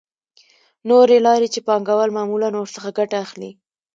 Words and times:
نورې 0.89 1.17
لارې 1.25 1.47
چې 1.53 1.59
پانګوال 1.67 2.09
معمولاً 2.17 2.49
ورڅخه 2.53 2.89
ګټه 2.97 3.17
اخلي 3.25 3.51